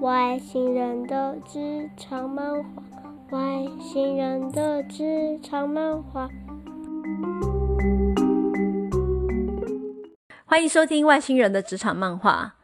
[0.00, 2.70] 外星人的职场漫画，
[3.30, 6.28] 外星人的职场漫画。
[10.46, 12.54] 欢迎收听《外星人的职场漫画》。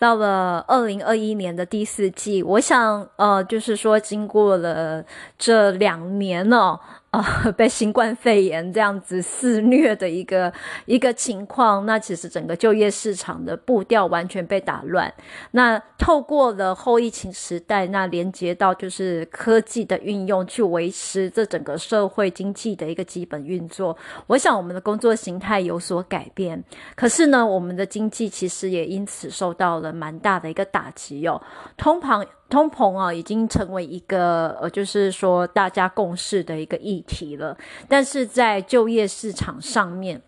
[0.00, 5.04] 到了二零二一年的第四季，我想，呃，就是说，经过了
[5.38, 6.80] 这两年呢、
[7.10, 10.52] 啊、被新冠肺炎这样子肆虐的一个
[10.86, 15.12] 一个情况，那其实整个就业市场的步调完全被打乱。
[15.50, 23.96] 那透过了后疫情时代，那连接到就是科技的运用，去维持这整个社会经济的一个基本运作。
[24.28, 26.62] 我想我们的工作形态有所改变，
[26.94, 31.42] 可是呢，我们的经济其实也因此受到了蛮大的一个打击哦，
[31.76, 32.24] 通膨。
[32.50, 37.56] 通膨啊，已经成为一个呃，就是说大家共识的一个议题了。
[37.88, 40.20] 但是在就业市场上面，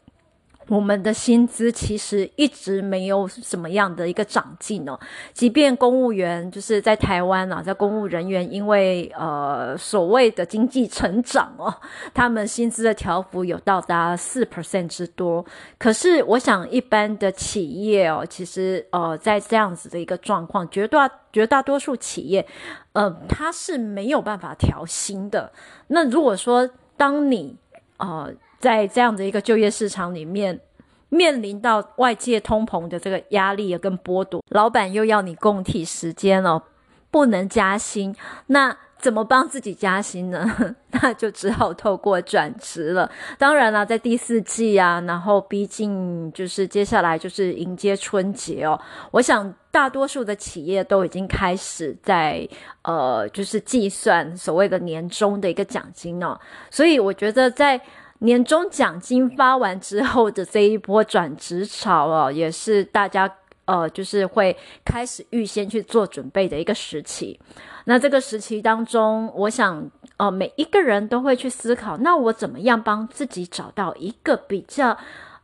[0.73, 4.99] 我们的薪资其实一直没有什么样的一个长进哦。
[5.35, 11.75] 即便公务员就是在台湾啊，在公务人员，因为呃所谓的经济成长哦，
[12.15, 15.45] 他们薪资的调幅有到达四 percent 之多。
[15.77, 22.47] 可是我想，一般的企业哦，其实呃在这样子的一个状况，绝大绝大多数企业，
[22.95, 25.53] 呃，它是没有办法调薪的。
[25.89, 27.55] 那如果说当你
[27.99, 28.33] 呃。
[28.63, 30.61] 在这样的一个就业市场里面，
[31.09, 36.63] 面临到外界通膨的这个压力跟剥夺，老板又要你供体时间哦，
[37.11, 38.15] 不能加薪，
[38.47, 40.47] 那怎么帮自己加薪呢？
[41.03, 43.11] 那就只好透过转职了。
[43.37, 52.49] 当然了，在第四季啊，然后毕竟就是接下来就是迎接春节哦，我想大多数的企业都已经开始在
[52.83, 56.39] 呃，就是计算所谓的年终的一个奖金哦，
[56.71, 57.81] 所以我觉得在。
[58.23, 63.29] 年终奖金发完之后的这一波转职潮哦，也是大家
[63.65, 67.39] 呃，就是会开始预先去做准备的一个时期。
[67.85, 74.97] 那这个时期当中，我想呃，每一个人都会去思考，那我怎么样帮自己找到一个比较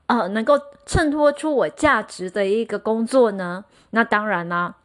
[0.06, 0.54] 呃，能够
[0.86, 3.64] 衬托出我价值的一个工作呢？
[3.91, 4.76] 那当然啦，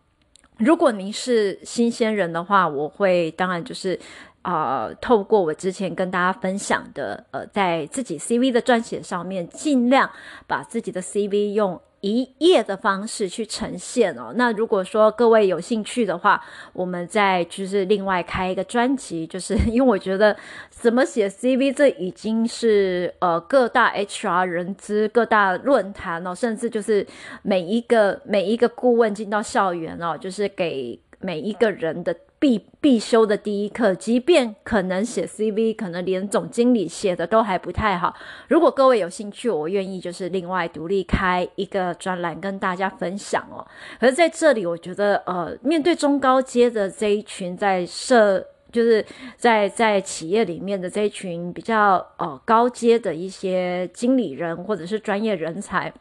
[0.57, 3.99] 如果您是新鲜人的话，我会当然就是。
[4.43, 10.09] 啊、透过我之前跟大家分享的，呃，在自己 CV 的撰写上面，尽量
[10.47, 14.33] 把自己的 CV 用一页的方式去呈现哦。
[14.35, 16.43] 那如果说各位有兴趣的话，
[16.73, 20.35] 我们再就是另外开一个专辑，就是 因为我觉得
[20.69, 27.07] 怎么写 CV 这已经是呃各大 HR 人资、各大论坛哦，甚至就是
[27.43, 32.13] 每一个每一个顾问进到校园哦，就是给每一个人的。
[32.43, 38.13] 必必修的第一课，即便可能写 CV，可能连总经理写的都还不太好。
[38.49, 43.65] 如果各位有兴趣，我愿意就是另外独立开一个专栏跟大家分享哦。
[43.97, 49.05] 可是在这里，我觉得呃，面对中高阶的这一群在社，就是
[49.37, 55.93] 在在企业里面的这一群比较呃高阶的一些经理人或者是专业人才。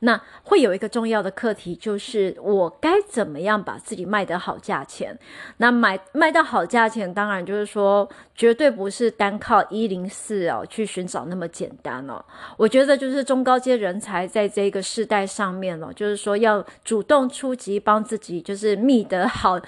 [0.00, 5.18] 那会有一个重要的课题，就是我该怎么样把自己卖得好价钱？
[5.56, 12.22] 那买卖到好价钱，当然就是说，绝对不是单靠一零四哦去寻找那么简单哦。
[12.58, 19.58] 我觉得就是中高阶人才在这个世代上面哦，就是说要主动出击，帮自己就是觅得好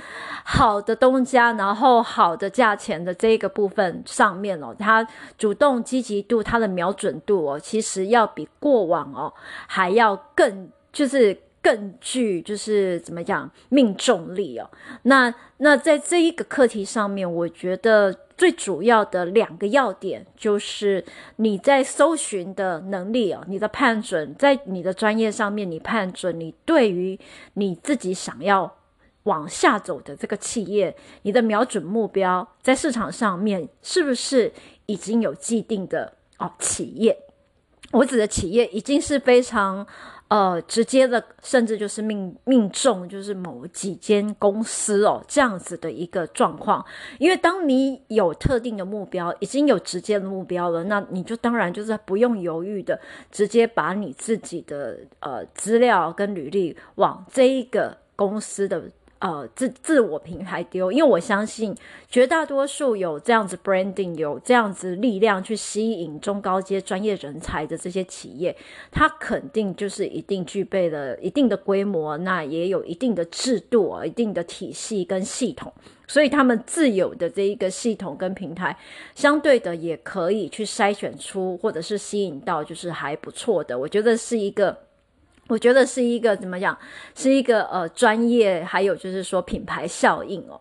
[0.44, 5.06] 好的东家，然后好的价钱的这个部分上面哦，他
[5.38, 9.32] 主动积极度，他的瞄准度哦，其实要比过往哦
[9.66, 10.17] 还要。
[10.34, 14.70] 更就是更具就是怎么讲命中力哦。
[15.02, 21.04] 那那在这一个课题上面，我觉得最主要的两个要点就是
[21.36, 27.18] 你在搜寻的能力哦，你的判准，在你的专业上面，你判准你对于
[27.54, 28.76] 你自己想要
[29.24, 34.52] 往下走的这个企业，你的瞄准目标在市场上面是不是
[34.86, 37.18] 已经有既定的哦企业？
[37.92, 39.86] 我指的企业已经是非常。
[40.30, 46.84] 呃，直接的，甚至就是命命中，就是某几间公司哦，这样子的一个状况。
[47.18, 53.00] 因为当你有特定的目标，已经有直接的目标了，那你就当然就是不用犹豫的，
[53.32, 58.82] 直接把你自己的呃资料跟履历往这一个公司的。
[59.20, 61.74] 呃，自自我平台丢，因为我相信
[62.08, 68.56] 绝大多数有这样子 branding，有这样子力量去吸引中高阶专业人才的这些企业，
[68.92, 75.72] 它肯定就是一定具备了一定的规模，那也有一定的制度，一定的体系跟系统，
[76.06, 78.78] 所以他们自有的这一个系统跟平台，
[79.16, 84.87] 相对的也可以去筛选出或者是吸引到就是还不错的，我觉得是一个。
[85.48, 86.78] 我觉得是一个怎么讲，
[87.14, 90.60] 是一个呃专业，还有就是说品牌效应哦。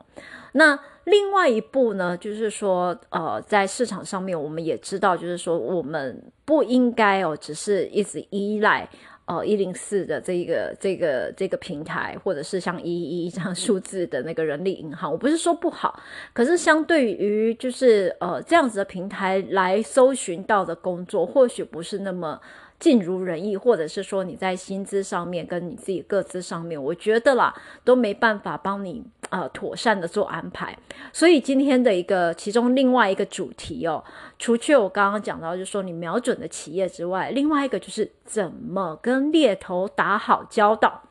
[0.53, 8.89] 那另外一步呢，就是说呃在市场上面，我们也知道，就是说我们不应该哦，只是一直依赖
[9.25, 15.11] 呃一零四的这个这个这个平台，或者是像一一一这样数字的那个人力银行。
[15.11, 16.01] 我不是说不好，
[16.33, 22.39] 可是相对于就是呃这样子的平台来搜寻到的工作，或许不是那么。
[22.79, 27.53] 尽如人意，或者是说你在薪资上面跟你自己各自上面，我觉得啦
[27.83, 30.77] 都没办法帮你呃妥善的做安排。
[31.11, 34.03] 所以今天的一个其中另外一个主题哦，
[34.37, 41.01] 除去我刚刚讲到就是说你瞄准的企业之外，另外一个就是怎么跟猎头打好交道。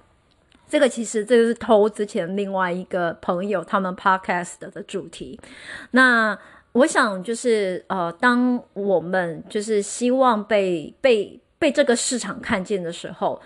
[0.68, 5.40] 这个其实这个是偷之前另外一个朋友他们 podcast 的主题。
[5.92, 6.36] 那
[6.72, 13.40] 我想就是呃，当我们就是希望被被被这个市场看见的时候，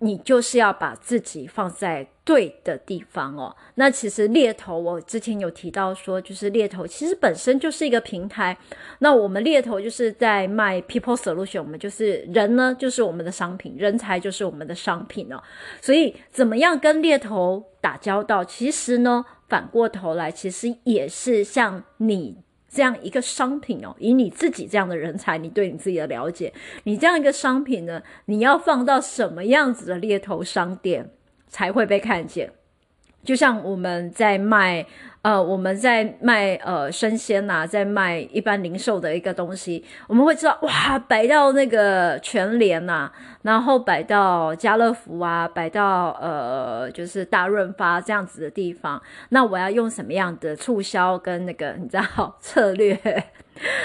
[0.00, 3.56] 你就是要把自己放在对的地方哦。
[3.76, 8.56] 那其实猎头，我之前有提到说，就是猎头其实本身就是一个平台。
[8.98, 15.42] 那我们猎头就是在卖 people solution，我们就是人呢，就是我们的商品，人才就是我们的商品哦。
[15.80, 22.36] 所以怎么样跟猎头打交道，其实呢，反过头来，其实也是像你。
[22.76, 26.52] 这样一个商品哦，以你自己这样的人才，你对你自己的了解，
[26.84, 31.10] 你这样一个商品呢，你要放到什么样子的猎头商店
[31.48, 32.52] 才会被看见？
[33.24, 34.86] 就像我们在卖。
[35.26, 43.10] 呃，我们在卖呃生鲜呐、在卖一般零售的一个东西，我们会知道哇，摆到那个全联呐、
[43.42, 52.96] 然后摆到家乐福啊，摆到呃就是大润发这样子的地方，那我要用什么样的促销跟那个你知道 策略？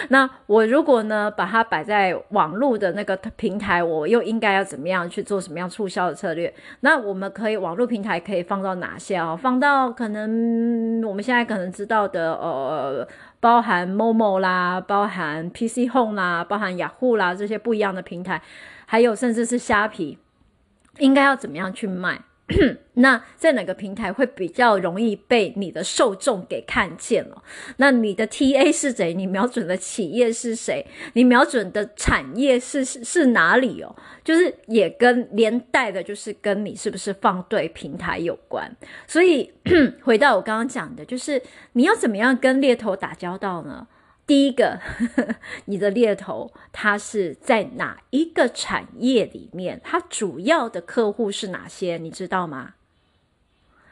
[0.10, 6.54] 那我如果呢，把它摆在网络的那个平台，我又应该要怎么样去做什么样促销的策略？
[6.82, 9.38] 那我们可以网络平台可以放到哪些哦？
[9.42, 13.08] 放到可能我们现在可能知道的，呃，
[13.40, 18.42] 包含 Momo 啦，包含 PC Home 啦，包含雅虎啦这些不一样的平台，
[18.86, 20.18] 还有甚至是虾皮，
[20.98, 22.20] 应该要怎么样去卖？
[22.96, 27.44] 那在哪个平台会比较容易被你的受众给看见了？
[27.78, 29.14] 那你的 TA 是谁？
[29.14, 30.86] 你瞄准的企业是谁？
[31.14, 33.96] 你瞄准的产业是是是哪里哦？
[34.24, 38.70] 就是也跟连带的，就是跟你是不是放对平台有关。
[39.08, 39.52] 所以
[40.04, 41.42] 回到我刚刚讲的，就是
[41.74, 43.88] 你要怎么样跟猎头打交道呢？
[44.32, 44.80] 第一个，
[45.68, 49.82] 你的猎头他是在哪一个产业里面？
[49.84, 51.98] 他主要的客户是哪些？
[51.98, 52.76] 你知道吗？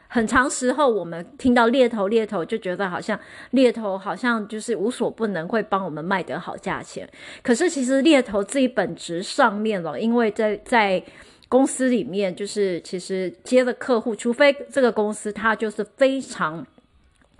[0.08, 3.20] 很长时候，我们听到猎头，猎头就觉得好像
[3.50, 7.06] 猎头好像就是无所不能，会帮我们卖得好价钱。
[7.42, 11.04] 可是其实猎头自己本质上面了，因为在在
[11.50, 16.66] 公司里面，就是其实接的客户，除非这个公司它就是非常。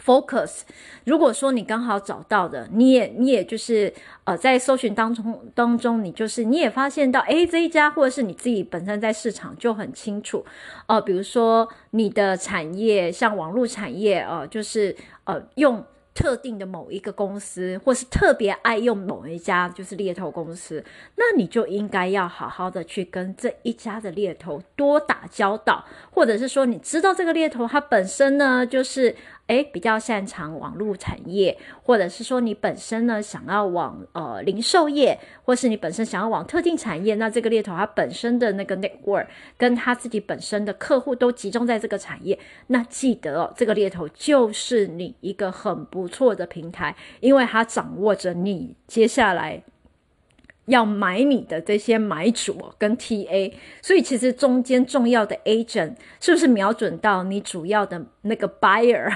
[0.05, 0.61] Focus，
[1.05, 3.93] 如果说你刚好找到的，你也你也就是
[4.25, 10.45] 呃在搜寻当中当中，你就是你也发现到，诶，这一家或者是你自己本身在市场就很清楚，
[10.87, 15.85] 呃，比如说你的产业像网络产业，呃，就是呃用。
[16.13, 20.85] 特定的某一个公司，或是特别爱用某一家，就是猎头公司，
[21.17, 29.15] 那你就应该要好好的去跟这一家的猎头多打交道，或者是说，你知道这个猎头它本身呢，就是
[29.51, 39.27] 诶比较擅长网络产业，或者是说你本身呢想要往呃零售业，或是你本身想要往特定产业，那这个猎头它本身的那个 network
[39.57, 46.11] 跟他自己本身的客户都集中在这个产业，那记得哦，这个猎头就是你一个很不。
[46.11, 49.63] 错的平台，因为它掌握着你接下来
[50.67, 53.53] 要买你的这些买主跟 TA，
[53.83, 59.13] 所以其实中间重要的 agent 是不是瞄准到你主要的那个 buyer？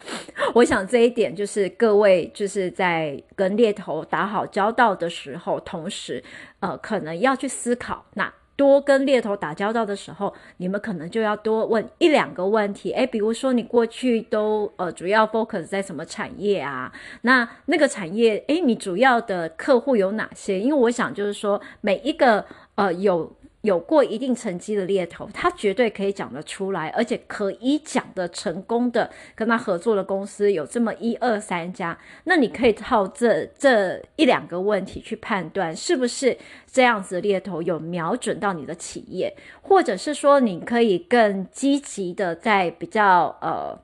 [0.54, 6.22] 我想这一点就是各位就是在跟猎头打好交道的时候，同时
[6.60, 8.32] 呃可能要去思考那。
[8.58, 16.92] 多跟猎头打交道的时候，你们可能就要多问一两个问题，诶，比如说你过去都呃主要 focus 在什么产业啊？
[17.22, 20.58] 那那个产业，诶，你主要的客户有哪些？
[20.58, 23.32] 因为我想就是说每一个呃有。
[23.68, 31.98] 有过一定成绩的猎头，他绝对可以讲得出来，而且可以讲得成功的跟他合作的公司有这么一二三家。
[32.24, 43.78] 那你可以靠这这一两个问题去判断，是不是这样子猎头有瞄准到你的企业，或者是说你可以更积极的在比较呃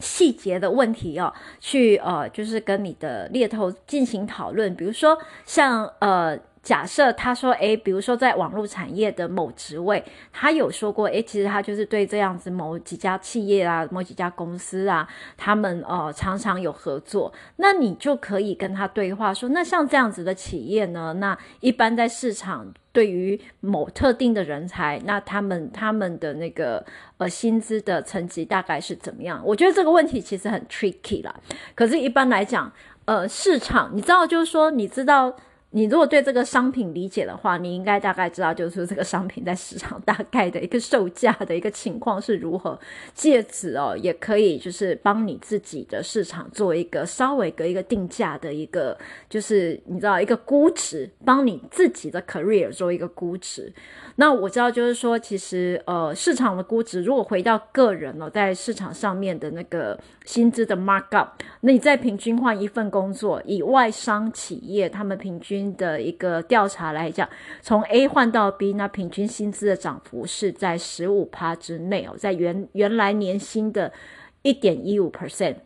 [0.00, 6.36] 细节的问题哦，去呃就是跟你的猎头进行讨论，比如说像呃。
[6.66, 15.06] 假设他说，诶，比如说在网络产业的某职位，他有说过，诶，其实他就是对这样子某几家企业啊，某几家公司啊，
[15.36, 26.84] 他们呃常常有合作，那你就可以跟他对话说，那像这样子的企业呢，那一般在市场对于某特定的人才，那他们他们的那个
[27.18, 29.40] 呃薪资的层级大概是怎么样？
[29.44, 31.32] 我觉得这个问题其实很 tricky 啦，
[31.76, 32.72] 可是一般来讲，
[33.04, 35.36] 呃，市场你知道，就是说你知道。
[35.76, 42.80] 你如果对这个商品理解的话，你应该大概知道，就是这个商品在市场大概的一个售价的一个情况是如何。
[43.12, 48.96] 借此哦，也可以就是帮你自己的市场做一个稍微的一个定价的一个，
[49.28, 53.70] 就是你知道一个估值，帮你自己的 career 做一个估值。
[54.18, 61.28] 那我知道，就是说，其实呃，市场的估值，如果回到个人哦，在市场上面的那个薪资的 markup，
[61.60, 67.28] 那你再平均换一份工作，以外商企业他们平均的一个调查来讲，
[67.60, 73.92] 从 A 换到 B，那平均薪资的涨幅是在十五趴之内哦，在原原来年薪的
[74.40, 75.56] 一点一五 percent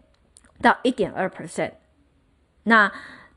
[0.61, 1.71] 到一点二 percent，
[2.64, 2.92] 那。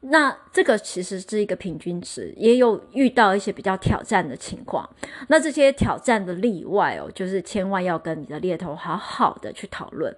[0.06, 4.88] 那这个其实是一个平均值，也有遇到一些比较挑战的情况。
[5.30, 10.14] 那这些挑战的例外哦，就是千万要跟你的猎头好好的去讨论。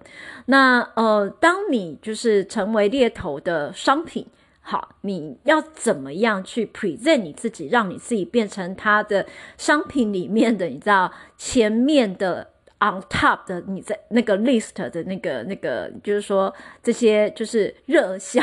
[0.46, 4.26] 那呃，当你就是成为猎头的商品，
[4.60, 9.24] 好，你要怎么样去 present 你自己，让你自己变成他的
[9.56, 12.50] 商品里面的，你知道前面的。
[12.78, 18.42] On top 的你在那个 list 的那个那个，就是说这些就是热销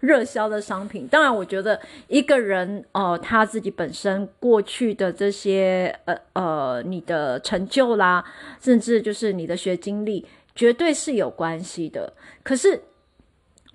[0.00, 1.06] 热销的商品。
[1.06, 8.24] 当然，我觉得一个人呃他自己本身过去的这些呃呃你的成就啦，
[8.60, 12.12] 甚至就是你的学经历，绝对是有关系的。
[12.42, 12.82] 可是。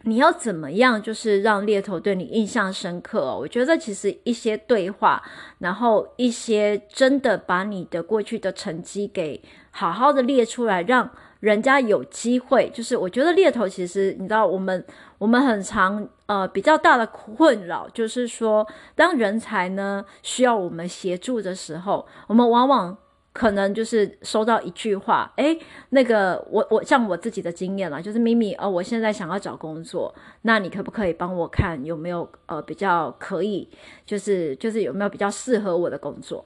[0.08, 3.36] 你要怎么样，就是让猎头对你印象深刻？
[3.36, 5.20] 我觉得其实一些对话，
[5.58, 9.42] 然后一些真的把你的过去的成绩给
[9.78, 11.10] 好好的列出来，让
[11.42, 12.72] 人家有机会。
[12.74, 14.86] 就是我觉得猎头其实你知道，我们
[15.18, 18.66] 我们很常呃比较大的困扰，就是说
[18.96, 22.98] 当人才呢需要我们协助的时候，我们往往。
[23.36, 33.70] 可能就是收到一句话，诶，那个我我像我自己的经验啦，就是咪咪，呃，我现在想要找工作，那你可不可以帮我看有没有呃比较可以，
[34.06, 36.46] 就是就是有没有比较适合我的工作？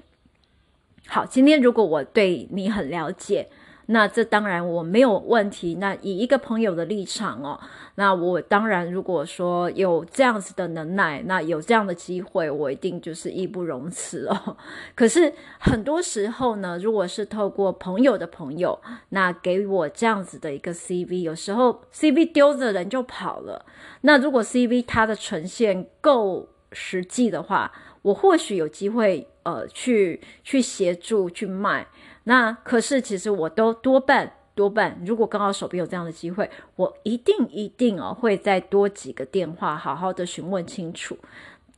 [1.12, 3.50] 好，今天如果我对你很了解。
[3.92, 5.74] 那这当然我没有问题。
[5.80, 7.60] 那以一个朋友的立场哦，
[7.96, 14.56] 那我当然如果说有这样子的能耐，那有这样的机会，我一定就是义不容辞哦。
[14.94, 23.66] 可是很多时候呢，如果是透过朋友的朋友，那给我这样子的一个 CV，有时候 CV 丢着人就跑了。
[24.02, 27.72] 那如果 CV 它的呈现够实际的话，
[28.04, 31.88] 我或许有机会呃去去协助去卖。
[32.24, 41.18] 那可是，其实我都多半多半，如果刚好手边有这样的机会，我一定一定哦会再多几个电话，好好的询问清楚。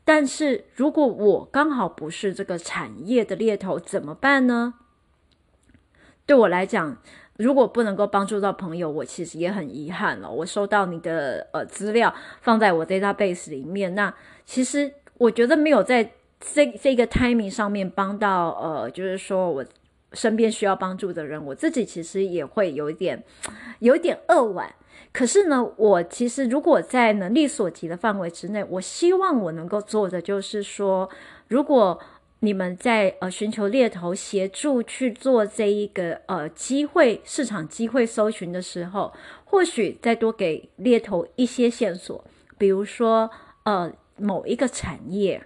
[0.03, 4.73] 但是如果我刚好不是这个产业的猎头，怎么办呢？
[6.25, 6.97] 对我来讲，
[7.37, 10.29] 如果不能够帮助到朋友，我其实也很遗憾了。
[10.29, 14.13] 我收到你的呃资料，放在我 database 里面，那
[14.43, 19.65] 其实我觉得没有在这这个 timing 上面帮到呃，就是说我。
[20.13, 23.23] 身边需要帮助的人，我自己其实也会有一点，
[23.79, 24.75] 有点扼腕。
[25.13, 31.09] 可是呢，我其实如果在能力所及的范围之内，我希望我能够做的就是说，
[31.47, 31.97] 如果
[32.39, 39.13] 你们在呃寻求猎头协助去做这一个呃机会市场机会搜寻的时候，
[39.45, 42.21] 或许再多给猎头一些线索，
[42.57, 43.31] 比如说
[43.63, 45.41] 呃某一个产业。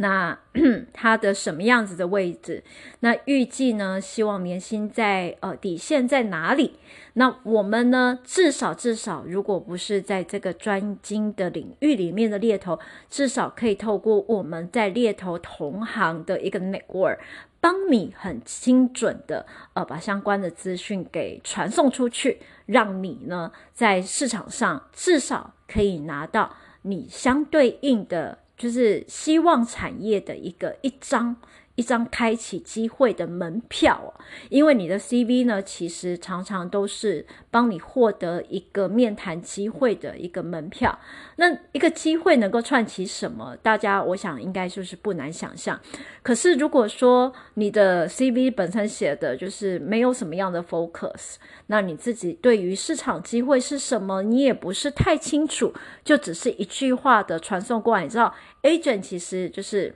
[0.00, 0.38] 那
[0.94, 2.64] 它的什么样子的位置？
[3.00, 4.00] 那预计呢？
[4.00, 6.78] 希望年薪在呃底线在哪里？
[7.12, 8.18] 那我们呢？
[8.24, 12.78] 至少至少，如果不是在这个专精的领域里面的猎头，
[13.10, 17.18] 至少可以透过我们在猎头同行的一个 network，
[17.60, 28.38] 帮你很精准的呃把相关的资讯给传送出去，让你呢在市场上至少可以拿到你相对应的。
[28.60, 31.34] 就是希望产业的一个一张
[31.80, 34.12] 一张开启机会的门票哦，
[34.50, 40.98] 因为你的 CV 呢，其实常常都是帮你获得一个面谈机会的一个门票。
[41.36, 43.56] 那一个机会能够串起什么？
[43.62, 45.80] 大家我想应该就是不难想象。
[46.22, 51.36] 可是如果说你的 CV 本身写的就是没有什么样的 focus，
[51.68, 55.72] 那你自己对于市场机会是什么，你也不是太清楚，
[56.04, 58.34] 就只是一句话的传送过来，你知道
[58.64, 59.94] ？agent 其实就是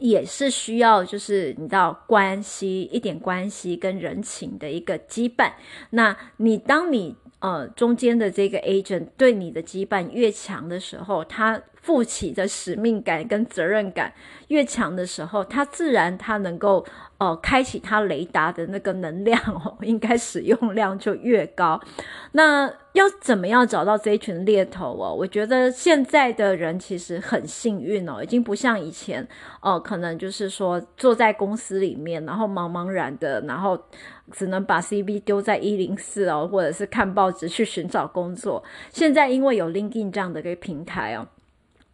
[0.00, 5.52] 也是需要，就是你知道关系一点关系跟人情的一个羁绊。
[5.90, 14.12] 那你当你呃中间的这个 agent 对你的羁绊越强的时候，他负起的使命感跟责任感
[14.48, 16.84] 越强的时候，他自然他能够。
[17.20, 21.78] 哦，开启它雷达的那个能量哦， 应该使用量就越高。
[22.32, 25.14] 那要怎么样找到这一群猎头哦？
[25.14, 29.28] 我觉得现在的人其实很幸运哦，已经不像以前
[29.60, 33.78] 哦，可能就是说坐在公司里面，然后茫茫然的，然后
[34.32, 38.64] 只能把 CV 丢在一零四哦，或者是看报纸去寻找工作。
[38.90, 41.28] 现在因为有 LinkedIn 这样的一个平台哦，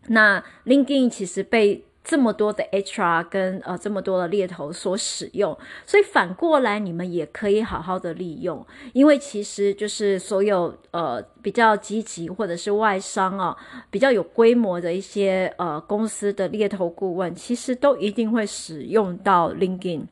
[0.08, 13.56] 那 LinkedIn 其实被这么多的 HR 跟呃这么多的猎头所使用，所以反过来你们也可以好好的利用，因为其实就是所有呃比较积极或者是外商啊，
[13.90, 20.02] 比较有规模的一些呃公司的猎头顾问，其实都一定会使用到 LinkedIn。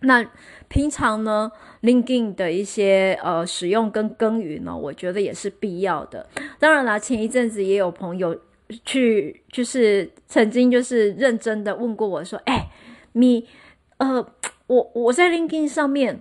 [0.00, 0.24] 那
[0.68, 6.26] 平常呢，LinkedIn 的一些呃使用跟耕耘呢，我觉得也是必要的。
[6.58, 8.34] 当然啦，前一阵子也有朋友。
[8.84, 12.68] 去就是曾经就是认真的问过我说，哎、欸，
[13.12, 13.46] 你
[13.98, 14.26] 呃，
[14.66, 16.20] 我我在 LinkedIn 上面，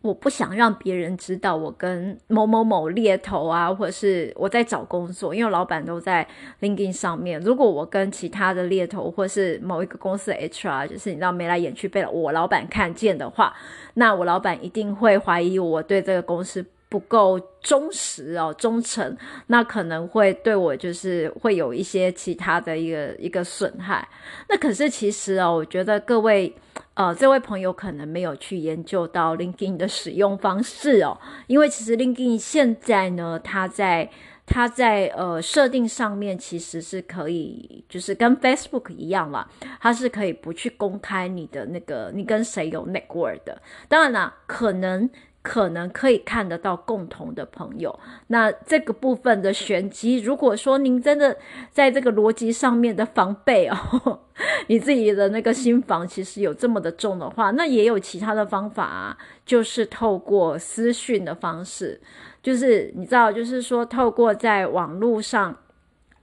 [0.00, 6.26] 我不想让别人知道我跟某某某猎头啊，或者是我在找工作，因为老板都在
[6.60, 7.40] LinkedIn 上面。
[7.40, 13.54] 如果我跟其他的猎头或是某一个公司的 HR，就是你知道眉来眼去被我老板看见的话，
[13.94, 16.66] 那我老板一定会怀疑我对这个公司。
[16.92, 24.06] 不够忠实哦，忠诚，那可能会对我就是会有一些其他的一个一个损害。
[24.50, 26.54] 那可是其实哦，我觉得各位
[26.92, 34.10] 呃这位朋友可能没有去研究到 LinkedIn 的使用方式哦，因为其实 LinkedIn 现在呢，它在
[34.44, 39.48] 它在呃设定上面其实是可以，就是跟 Facebook 一样啦，
[39.80, 43.62] 它是可以不去公开你的那个你跟谁有 network 的。
[43.88, 45.08] 当然啦，可能。
[45.42, 51.36] 可能可以看得到共同的朋友，那这个部分的玄机，如果说您真的
[51.70, 54.20] 在这个逻辑上面的防备哦，
[54.68, 62.00] 你自己的那个心防其实有这么的重的话，那也有其他的方法啊，就是透过私讯的方式，
[62.40, 65.56] 就是你知道，就是说透过在网络上。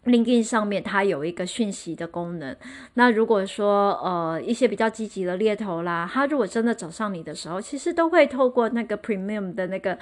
[0.05, 2.55] LinkedIn 上面它有一个讯息的功能。
[2.93, 9.97] 那如果说呃一些比较积极的猎头啦，他如果真的找上你的时候，其实都会透过那个 Premium 的那个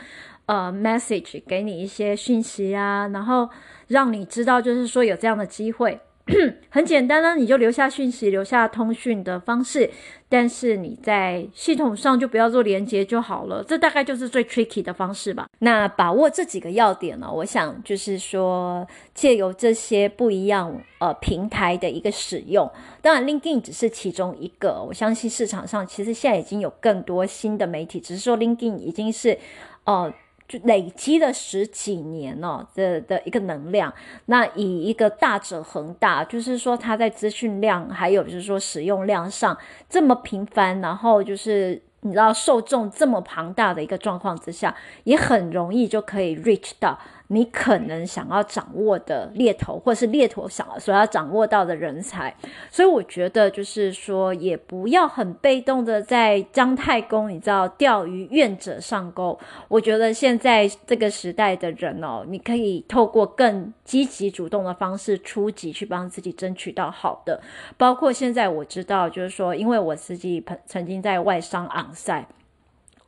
[0.46, 3.50] 呃 message 给你一些讯息啊，然后
[3.88, 6.00] 让你知道就是说有这样的机会。
[6.70, 9.90] 很简单呢，你就留下讯息，留下通讯的方式，
[10.28, 13.64] 但是你在系统上就不要做连接就好了。
[13.66, 15.48] 这大概就是最 tricky 的方式吧。
[15.60, 22.70] 那把握这几个要点呢，我想就是说，借由这些不一样呃平台的一个使用，
[23.02, 24.84] 当然 LinkedIn 只是其中一个。
[24.84, 29.38] 我相信市场上其实现在已经有更多新的媒体，只是说 LinkedIn 已经是
[29.86, 30.14] 呃。
[30.48, 33.94] 就累积了十几年哦的的一个能量，
[34.28, 39.58] 那以一个大者恒大，就是说他在资讯量还有就是说使用量上
[39.90, 46.98] 这么频繁，然后就是你知道受众这么庞大的一个状况之下，也很容易就可以 reach 到。
[47.28, 52.34] 你可能想要掌握的猎头，或是猎头想所要掌握到的人才，
[52.72, 59.38] 所以我觉得就是说，也不要很被动的在姜太公，你知道钓鱼愿者上钩。
[59.68, 67.42] 我觉得现在这个时代的人哦，你可以透过更积极主动的方式出击，去帮自己争取到好的。
[67.76, 72.26] 包括现在我知道，就是说，因为我自己曾曾经在外商 onsite。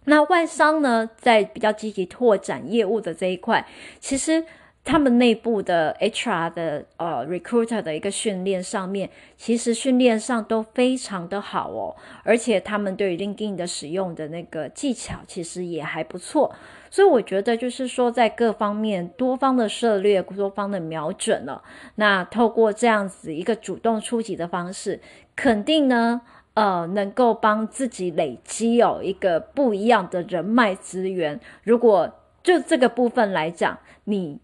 [0.09, 3.63] 那外商呢，在比较积极拓展业务的这一块，
[3.99, 4.43] 其实
[4.83, 16.55] 他们内部的 HR 的呃 recruiter 的一个训练上面，其实训练上都非常的好哦，而且他们对于 LinkedIn 的使用的那个技巧，其实也还不错。
[16.89, 21.61] 所以我觉得就是说，在各方面多方的涉略，多方的瞄准了，
[21.95, 24.99] 那透过这样子一个主动出击的方式，
[25.35, 26.21] 肯定呢。
[26.55, 31.39] 呃，能够帮自己累积有一个不一样的人脉资源。
[31.63, 32.11] 如果
[32.43, 34.39] 就这个部分来讲，你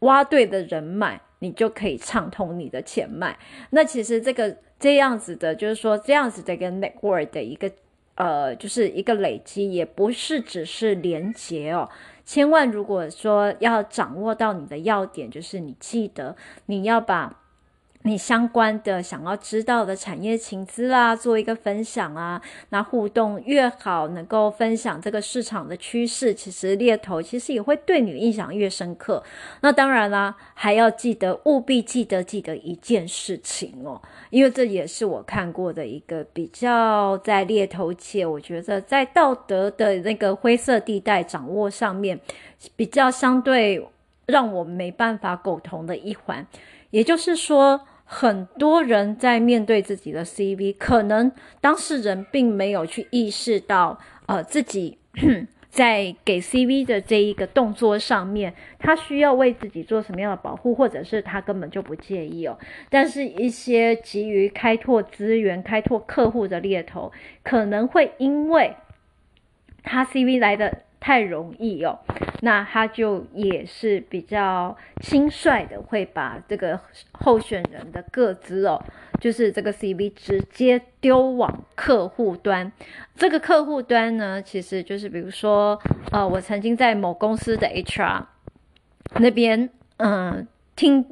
[0.00, 3.36] 挖对的人脉，你就可以畅通你的钱脉。
[3.70, 7.70] 那其实这个这样子的，就是说这样子的一个 network 的一个
[8.14, 11.88] 呃，就是一个累积，也不是只是连接哦。
[12.24, 17.40] 千万如果说要掌握到你的要点，就是你记得你要把。
[18.06, 22.38] 你相关的想要知道的产业情资啦，做一个分享啊，
[22.68, 29.22] 那互动越好，能够分享这个市场的趋势，其实猎头其实也会对你印象越深刻。
[29.62, 42.20] 那当然啦，还要记得务必记得记得一件事情哦，因为这也是我看过的一个比较在猎头界，我觉得在道德的那个灰色地带掌握上面
[42.76, 43.82] 比较相对
[44.26, 46.46] 让我没办法苟同的一环，
[46.90, 47.80] 也就是说。
[48.14, 54.96] 很多人在面对自己的 CV，可能当事人并没有去意识到，呃，自己
[55.68, 62.56] 在给 CV 的这一个动作上面，他需要为自己做什么样的保护，或者是他根本就不介意哦。
[62.88, 67.10] 但是，一些急于开拓资源、开拓客户的猎头，
[67.42, 68.76] 可能会因为
[69.82, 70.82] 他 CV 来的。
[71.00, 71.98] 太容易哦，
[72.44, 76.78] 那他就也是比较轻率的，会把这个
[77.12, 78.78] 候选人的个资哦，
[79.18, 82.70] 就是这个 CV 直接丢往客户端。
[83.16, 85.80] 这个客户端呢，其实就是比如说，
[86.12, 88.24] 呃，我曾经在某公司的 HR
[89.18, 91.06] 那边，嗯、听。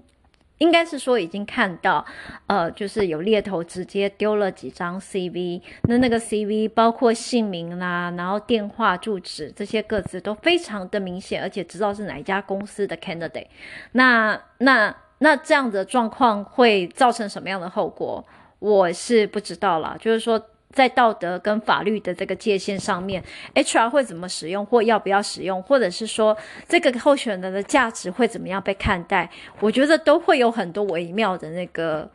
[0.63, 2.05] 应该是说已经看到，
[2.47, 13.49] 呃，就是有猎头直接丢了几张 CV，那那个 CV 包括姓名啦，然后电话、住址这些各自都非常的明显，而且知道是哪一家公司的 candidate。
[13.93, 18.25] 那那那这样的状况会造成什么样的后果？
[18.61, 20.41] 我是不知道啦，就是说。
[20.73, 23.23] 在道德跟法律的这个界限上面
[23.55, 29.31] ，HR 会怎么使用，或要不要使用，或者是说这个候选人的价值会怎么样被看待？
[29.61, 32.11] 我觉得都会有很多微妙的那个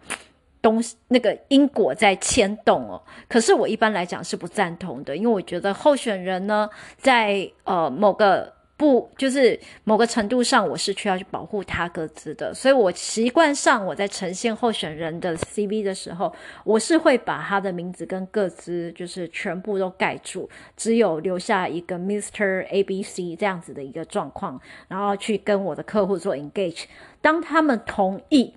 [0.61, 3.01] 东西，那个因果在牵动哦。
[3.29, 8.56] 可是我一般来讲是不赞同的，因为我觉得候选人呢，在呃某个。
[8.77, 16.31] 不，就是某个程度上，我是需要去保护他各自的，所以我习惯上我在呈现候选人的 CV 的时候，
[16.63, 22.67] 我是会把他的名字跟个资就是全部都盖住，只有留下一个 Mr.
[22.67, 26.83] ABC 这样子的一个状况，然后去跟我的客户做 engage，
[27.19, 28.53] 当他们同意。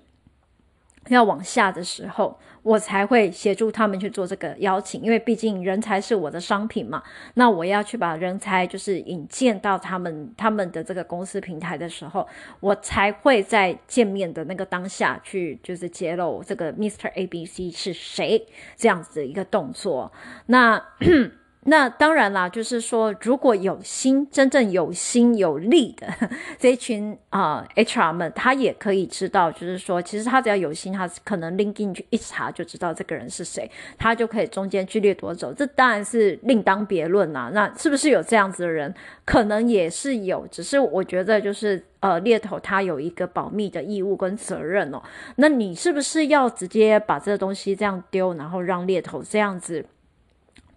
[1.13, 7.01] 要往下的时候，我才会协助他们去做这个邀请，因为毕竟人才是我的商品嘛。
[7.33, 12.27] 那我要去把人才就是引荐到他们他们的这个公司平台的时候，
[12.59, 17.09] 我才会在见面的那个当下去就是揭露这个 Mr.
[17.13, 20.11] ABC 是谁这样子的一个动作。
[20.45, 20.81] 那。
[21.65, 26.07] 那当然啦，就是说，如果有心，真正有心有力的
[26.57, 35.53] 这一群啊、HR 们，他也可以知道，就是说，其实他只要有心，他可能 link 进去一查就知道这个人是谁，他就可以中间去掠夺走。
[35.53, 37.51] 这当然是另当别论啦。
[37.53, 38.91] 那是不是有这样子的人？
[39.23, 44.99] 可能也是有，只是我觉得就是呃，猎头他有一个保密的义务跟责任哦。
[45.35, 49.85] 那你是不是要直接把这个东西这样丢，然后让猎头这样子？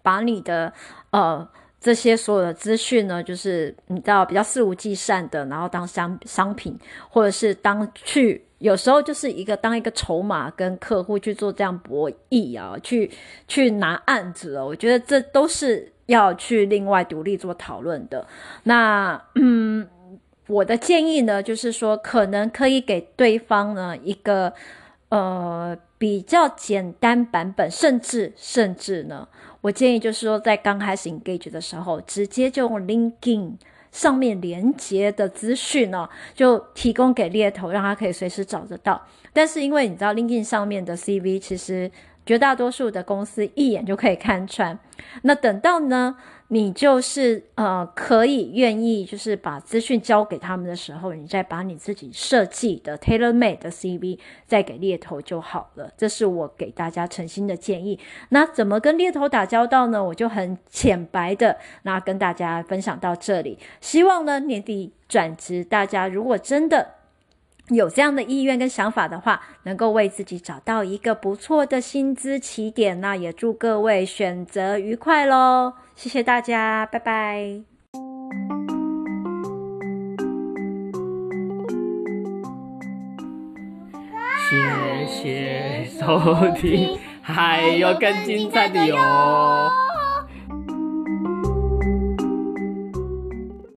[0.05, 0.71] 把你的
[1.09, 1.47] 呃
[1.79, 6.77] 这些所有的资讯呢，就是你知道比较肆无忌惮的，然后当商商品，
[7.09, 13.11] 或者是当去有时候就是一个当一个筹码跟客户去做这样博弈啊，去
[13.47, 18.27] 去拿案子哦，我觉得这都是要去另外独立做讨论的。
[18.63, 19.87] 那嗯，
[20.47, 24.53] 我的建议呢，就是说可能可以给对方呢一个
[25.09, 29.27] 呃比较简单版本，甚至甚至呢。
[29.65, 33.55] 我建议就是说，在刚开始 engage 的时候，直接就用 LinkedIn
[33.91, 39.01] 上面连接的资讯呢，就提供给猎头，让他可以随时找得到。
[39.33, 41.89] 但是因为你知道 LinkedIn 上面的 CV，其实
[42.27, 44.77] 绝大多数的公司一眼就可以看穿。
[45.23, 46.15] 那等到呢，
[46.49, 55.91] 你就是呃，可以愿意就是把资讯交给他们的时候，你再把你自己设计的 tailor-made 的 CV 再给猎头就好了。
[55.97, 57.99] 这是我给大家诚心的建议。
[58.29, 60.03] 那怎么跟猎头打交道呢？
[60.03, 63.57] 我就很浅白的那跟大家分享到这里。
[63.81, 66.87] 希望呢，年底转职，大家如果真的
[67.69, 73.01] 有这样的意愿跟想法的话，能够为自己找到一个不错的薪资起点。
[73.01, 75.73] 那也祝各位选择愉快喽！
[75.95, 77.61] 谢谢大家，拜拜。
[84.47, 88.95] 谢谢收听，还有更精彩的哟。